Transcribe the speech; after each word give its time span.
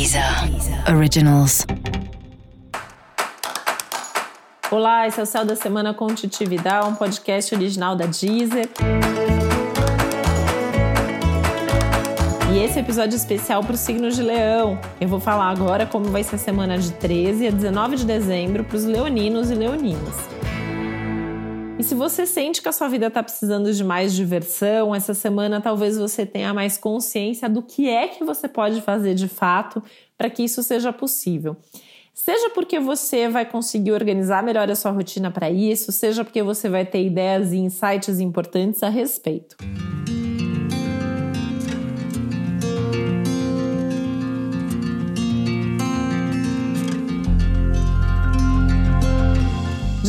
Deezer 0.00 0.24
Originals. 0.96 1.66
Olá, 4.70 5.06
esse 5.06 5.20
é 5.20 5.22
o 5.22 5.26
Céu 5.26 5.44
da 5.44 5.54
Semana 5.54 5.92
com 5.92 6.06
um 6.88 6.94
podcast 6.94 7.54
original 7.54 7.94
da 7.94 8.06
Deezer. 8.06 8.70
E 12.50 12.58
esse 12.60 12.78
é 12.78 12.80
episódio 12.80 13.14
especial 13.14 13.62
para 13.62 13.74
o 13.74 13.76
signo 13.76 14.10
de 14.10 14.22
Leão. 14.22 14.80
Eu 14.98 15.06
vou 15.06 15.20
falar 15.20 15.50
agora 15.50 15.84
como 15.84 16.06
vai 16.06 16.24
ser 16.24 16.36
a 16.36 16.38
semana 16.38 16.78
de 16.78 16.92
13 16.92 17.48
a 17.48 17.50
19 17.50 17.96
de 17.96 18.06
dezembro 18.06 18.64
para 18.64 18.78
os 18.78 18.86
leoninos 18.86 19.50
e 19.50 19.54
leoninas. 19.54 20.16
E 21.80 21.82
se 21.82 21.94
você 21.94 22.26
sente 22.26 22.60
que 22.60 22.68
a 22.68 22.72
sua 22.72 22.88
vida 22.88 23.06
está 23.06 23.22
precisando 23.22 23.72
de 23.72 23.82
mais 23.82 24.12
diversão, 24.12 24.94
essa 24.94 25.14
semana 25.14 25.62
talvez 25.62 25.96
você 25.96 26.26
tenha 26.26 26.52
mais 26.52 26.76
consciência 26.76 27.48
do 27.48 27.62
que 27.62 27.88
é 27.88 28.06
que 28.06 28.22
você 28.22 28.46
pode 28.46 28.82
fazer 28.82 29.14
de 29.14 29.26
fato 29.26 29.82
para 30.18 30.28
que 30.28 30.42
isso 30.42 30.62
seja 30.62 30.92
possível. 30.92 31.56
Seja 32.12 32.50
porque 32.50 32.78
você 32.78 33.30
vai 33.30 33.46
conseguir 33.46 33.92
organizar 33.92 34.42
melhor 34.42 34.70
a 34.70 34.76
sua 34.76 34.90
rotina 34.90 35.30
para 35.30 35.50
isso, 35.50 35.90
seja 35.90 36.22
porque 36.22 36.42
você 36.42 36.68
vai 36.68 36.84
ter 36.84 37.02
ideias 37.02 37.50
e 37.50 37.56
insights 37.56 38.20
importantes 38.20 38.82
a 38.82 38.90
respeito. 38.90 39.56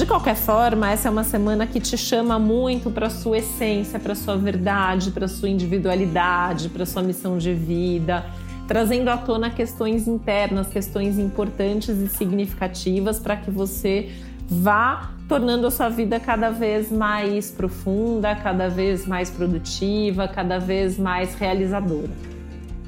De 0.01 0.07
qualquer 0.07 0.35
forma, 0.35 0.89
essa 0.89 1.09
é 1.09 1.11
uma 1.11 1.23
semana 1.23 1.67
que 1.67 1.79
te 1.79 1.95
chama 1.95 2.39
muito 2.39 2.89
para 2.89 3.07
sua 3.07 3.37
essência, 3.37 3.99
para 3.99 4.15
sua 4.15 4.35
verdade, 4.35 5.11
para 5.11 5.27
sua 5.27 5.47
individualidade, 5.47 6.69
para 6.69 6.87
sua 6.87 7.03
missão 7.03 7.37
de 7.37 7.53
vida, 7.53 8.25
trazendo 8.67 9.09
à 9.09 9.17
tona 9.17 9.51
questões 9.51 10.07
internas, 10.07 10.69
questões 10.69 11.19
importantes 11.19 11.99
e 11.99 12.07
significativas 12.09 13.19
para 13.19 13.35
que 13.35 13.51
você 13.51 14.09
vá 14.49 15.11
tornando 15.29 15.67
a 15.67 15.71
sua 15.71 15.89
vida 15.89 16.19
cada 16.19 16.49
vez 16.49 16.91
mais 16.91 17.51
profunda, 17.51 18.35
cada 18.35 18.69
vez 18.69 19.05
mais 19.05 19.29
produtiva, 19.29 20.27
cada 20.27 20.57
vez 20.57 20.97
mais 20.97 21.35
realizadora. 21.35 22.30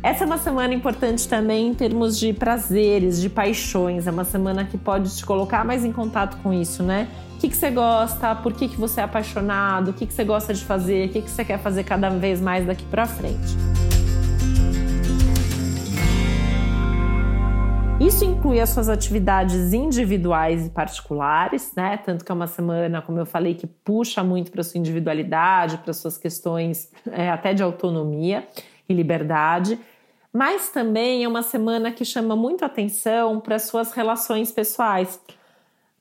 Essa 0.03 0.25
é 0.25 0.27
uma 0.27 0.37
semana 0.37 0.73
importante 0.73 1.25
também 1.29 1.69
em 1.69 1.73
termos 1.73 2.19
de 2.19 2.33
prazeres, 2.33 3.21
de 3.21 3.29
paixões. 3.29 4.05
É 4.05 4.11
uma 4.11 4.25
semana 4.25 4.65
que 4.65 4.77
pode 4.77 5.15
te 5.15 5.25
colocar 5.25 5.63
mais 5.63 5.85
em 5.85 5.93
contato 5.93 6.35
com 6.43 6.51
isso, 6.51 6.83
né? 6.83 7.07
O 7.35 7.39
que, 7.39 7.47
que 7.47 7.55
você 7.55 7.71
gosta, 7.71 8.35
por 8.35 8.51
que, 8.51 8.67
que 8.67 8.75
você 8.75 8.99
é 8.99 9.05
apaixonado, 9.05 9.91
o 9.91 9.93
que, 9.93 10.05
que 10.05 10.13
você 10.13 10.25
gosta 10.25 10.53
de 10.53 10.65
fazer, 10.65 11.07
o 11.07 11.09
que, 11.09 11.21
que 11.21 11.29
você 11.29 11.45
quer 11.45 11.57
fazer 11.57 11.85
cada 11.85 12.09
vez 12.09 12.41
mais 12.41 12.67
daqui 12.67 12.83
para 12.83 13.05
frente. 13.05 13.55
Isso 17.97 18.25
inclui 18.25 18.59
as 18.59 18.71
suas 18.71 18.89
atividades 18.89 19.71
individuais 19.71 20.65
e 20.65 20.69
particulares, 20.69 21.71
né? 21.77 21.95
Tanto 21.95 22.25
que 22.25 22.31
é 22.31 22.35
uma 22.35 22.47
semana, 22.47 23.01
como 23.01 23.19
eu 23.19 23.25
falei, 23.25 23.53
que 23.53 23.67
puxa 23.67 24.21
muito 24.21 24.51
para 24.51 24.63
sua 24.63 24.77
individualidade, 24.77 25.77
para 25.77 25.93
suas 25.93 26.17
questões 26.17 26.91
é, 27.09 27.29
até 27.29 27.53
de 27.53 27.63
autonomia 27.63 28.45
e 28.89 28.93
liberdade 28.93 29.79
mas 30.33 30.69
também 30.69 31.23
é 31.23 31.27
uma 31.27 31.43
semana 31.43 31.91
que 31.91 32.03
chama 32.03 32.35
muito 32.35 32.65
atenção 32.65 33.39
para 33.39 33.59
suas 33.59 33.91
relações 33.91 34.51
pessoais, 34.51 35.21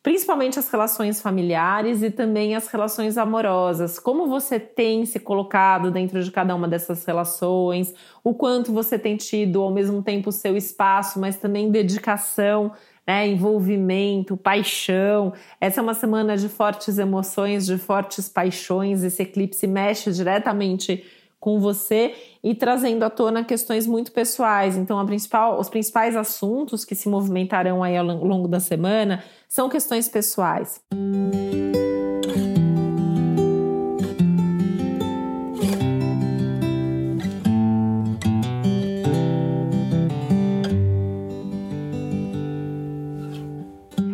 principalmente 0.03 0.59
as 0.59 0.71
relações 0.71 1.21
familiares 1.21 2.03
e 2.03 2.11
também 2.11 2.57
as 2.57 2.67
relações 2.69 3.19
amorosas. 3.19 3.99
Como 3.99 4.27
você 4.27 4.59
tem 4.59 5.05
se 5.05 5.21
colocado 5.21 5.91
dentro 5.91 6.25
de 6.25 6.31
cada 6.31 6.55
uma 6.55 6.67
dessas 6.67 7.05
relações, 7.05 7.95
o 8.25 8.33
quanto 8.33 8.73
você 8.73 8.99
tem 8.99 9.19
tido 9.19 9.61
ao 9.61 9.71
mesmo 9.71 10.03
tempo 10.03 10.33
seu 10.33 10.57
espaço, 10.57 11.21
mas 11.21 11.37
também 11.37 11.71
dedicação. 11.71 12.73
Né, 13.05 13.27
envolvimento, 13.27 14.37
paixão. 14.37 15.33
Essa 15.61 15.81
é 15.81 15.83
uma 15.83 15.93
semana 15.93 16.37
de 16.37 16.49
fortes 16.49 16.99
emoções, 16.99 17.67
de 17.67 17.77
fortes 17.77 18.29
paixões. 18.29 19.03
Esse 19.03 19.23
eclipse 19.23 19.67
mexe 19.67 20.13
diretamente 20.13 21.05
com 21.42 21.58
você 21.58 22.14
e 22.41 22.55
trazendo 22.55 23.03
à 23.03 23.11
tona 23.11 23.42
questões 23.42 23.85
muito 23.85 24.13
pessoais. 24.13 24.77
Então, 24.77 25.05
principal, 25.05 25.58
os 25.58 25.69
principais 25.69 26.14
assuntos 26.14 26.85
que 26.85 26.95
se 26.95 27.08
movimentarão 27.08 27.83
aí 27.83 27.97
ao 27.97 28.07
longo 28.07 28.47
da 28.47 28.61
semana 28.61 29.25
são 29.48 29.69
questões 29.69 30.08
pessoais. 30.08 30.80
Música 30.95 31.61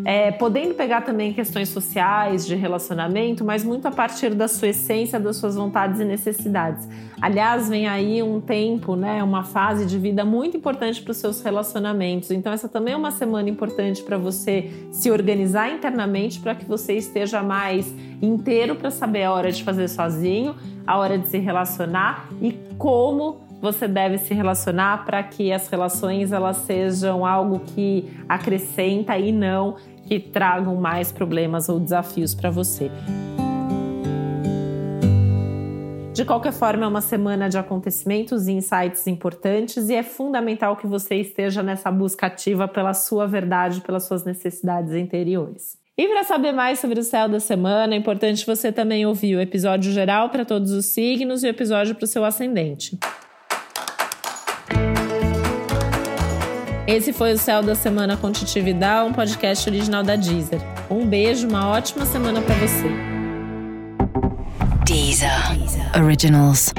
é, 0.09 0.31
podendo 0.31 0.73
pegar 0.73 1.03
também 1.03 1.35
questões 1.35 1.69
sociais, 1.69 2.47
de 2.47 2.55
relacionamento, 2.55 3.45
mas 3.45 3.63
muito 3.63 3.87
a 3.87 3.91
partir 3.91 4.35
da 4.35 4.49
sua 4.49 4.69
essência, 4.69 5.21
das 5.21 5.37
suas 5.37 5.55
vontades 5.55 6.01
e 6.01 6.05
necessidades. 6.07 6.89
Aliás, 7.21 7.69
vem 7.69 7.87
aí 7.87 8.23
um 8.23 8.41
tempo, 8.41 8.97
né, 8.97 9.23
uma 9.23 9.45
fase 9.45 9.85
de 9.85 9.99
vida 9.99 10.25
muito 10.25 10.57
importante 10.57 11.03
para 11.03 11.11
os 11.11 11.19
seus 11.19 11.43
relacionamentos. 11.43 12.31
Então, 12.31 12.51
essa 12.51 12.71
também 12.71 12.95
é 12.95 12.97
uma 12.97 13.11
semana 13.11 13.51
importante 13.51 14.03
para 14.03 14.17
você 14.17 14.71
se 14.91 15.11
organizar 15.11 15.71
internamente 15.71 16.41
para 16.41 16.55
que 16.55 16.65
você 16.65 16.95
esteja 16.95 17.43
mais 17.43 17.95
inteiro 18.23 18.77
para 18.77 18.91
saber 18.91 19.25
a 19.25 19.33
hora 19.35 19.53
de 19.53 19.63
fazer 19.63 19.89
sozinho, 19.89 20.57
a 20.87 20.97
hora 20.97 21.19
de 21.19 21.29
se 21.29 21.37
relacionar 21.37 22.31
e 22.41 22.53
como 22.79 23.47
você 23.61 23.89
deve 23.89 24.19
se 24.19 24.35
relacionar 24.35 25.05
para 25.05 25.23
que 25.23 25.53
as 25.53 25.69
relações 25.69 26.33
elas 26.33 26.59
sejam 26.59 27.27
algo 27.27 27.61
que 27.61 28.09
acrescenta 28.29 29.19
e 29.19 29.33
não 29.33 29.77
que 30.07 30.19
tragam 30.19 30.77
mais 30.77 31.13
problemas 31.13 31.69
ou 31.69 31.79
desafios 31.79 32.35
para 32.35 32.51
você. 32.51 32.91
De 36.19 36.25
qualquer 36.25 36.53
forma, 36.53 36.85
é 36.85 36.89
uma 36.89 37.01
semana 37.01 37.49
de 37.49 37.57
acontecimentos 37.57 38.49
e 38.49 38.53
insights 38.53 39.07
importantes 39.07 39.89
e 39.89 39.95
é 39.95 40.03
fundamental 40.03 40.77
que 40.77 40.85
você 40.85 41.15
esteja 41.15 41.63
nessa 41.63 41.93
busca 41.93 42.27
ativa 42.27 42.67
pela 42.67 42.93
sua 42.93 43.25
verdade, 43.25 43.83
pelas 43.83 44.05
suas 44.05 44.25
necessidades 44.25 44.95
interiores. 44.95 45.79
E 45.97 46.09
para 46.09 46.25
saber 46.25 46.51
mais 46.51 46.81
sobre 46.81 46.99
o 46.99 47.05
céu 47.05 47.29
da 47.29 47.39
semana, 47.39 47.95
é 47.95 47.97
importante 47.97 48.45
você 48.45 48.73
também 48.73 49.07
ouvir 49.07 49.37
o 49.37 49.41
episódio 49.41 49.93
geral 49.93 50.29
para 50.31 50.45
todos 50.45 50.73
os 50.73 50.87
signos 50.87 51.45
e 51.45 51.47
o 51.47 51.51
episódio 51.51 51.95
para 51.95 52.05
o 52.05 52.09
seu 52.09 52.25
ascendente. 52.25 52.99
Esse 56.89 57.13
foi 57.13 57.35
o 57.35 57.39
Céu 57.39 57.63
da 57.63 57.75
Semana 57.75 58.17
com 58.17 58.33
Titividade, 58.33 59.11
um 59.11 59.13
podcast 59.13 59.69
original 59.69 60.03
da 60.03 60.17
Deezer. 60.17 60.59
Um 60.89 61.07
beijo, 61.07 61.47
uma 61.47 61.69
ótima 61.69 62.07
semana 62.07 62.41
para 62.41 62.55
você. 62.55 62.89
Deezer. 64.87 65.31
Originals. 66.03 66.73